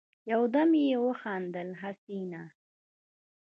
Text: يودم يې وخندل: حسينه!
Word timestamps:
يودم 0.31 0.71
يې 0.85 0.95
وخندل: 1.05 1.69
حسينه! 1.81 2.43